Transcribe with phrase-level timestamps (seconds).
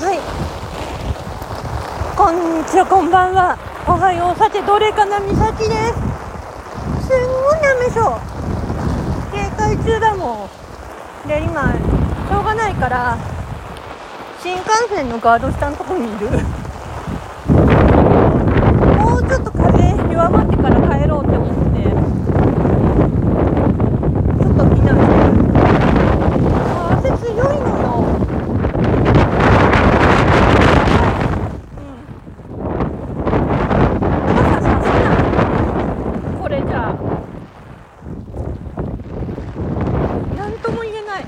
[0.00, 0.16] はい。
[2.16, 3.58] こんにちはこんばんは。
[3.86, 4.36] おはよう。
[4.38, 6.00] さてどれかなみさきです。
[7.04, 8.20] すんごい雨そう。
[9.30, 10.48] 警戒中だもん。
[11.28, 13.18] で今しょうがないから
[14.42, 16.30] 新幹線のガード下のとこにいる
[18.96, 19.68] もうちょっと風
[20.08, 24.94] 弱まってから帰ろうって思ってちょっとみんな
[27.02, 27.90] 風強いのよ
[34.36, 35.16] 傘さすな
[36.40, 36.92] これじゃあ
[40.36, 41.26] なんとも言えないう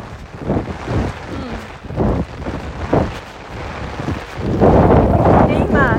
[5.45, 5.99] んで今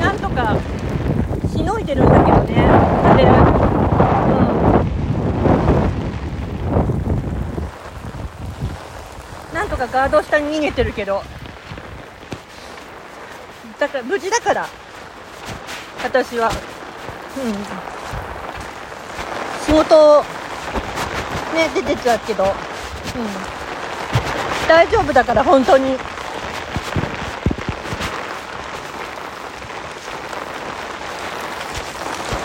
[0.00, 0.56] なんとか
[1.92, 2.54] しのいでるんだけどね。
[3.02, 3.28] 風うん。
[9.54, 11.22] なんとかガード下に逃げてるけど。
[13.78, 14.66] だから無事だから。
[16.02, 16.54] 私は、うん、
[19.64, 20.24] 仕事
[21.54, 22.50] ね出てっちゃうけど、うん、
[24.68, 25.96] 大丈夫だから本当に。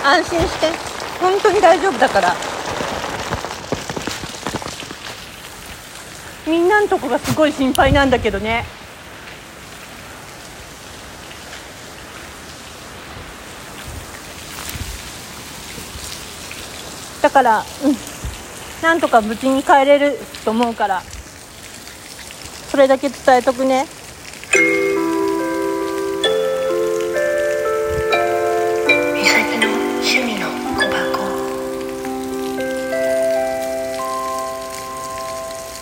[0.08, 0.72] 安心して。
[1.20, 2.34] 本当に大丈夫だから。
[6.46, 8.64] みんなのとこがすごい心配なんだけどね。
[17.22, 17.96] だから、うん、
[18.82, 21.04] なんとか無事に帰れると思うから。
[22.72, 23.97] それだけ伝えとくね。